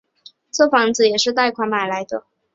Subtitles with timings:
[0.51, 2.25] 这房子也是贷款买来的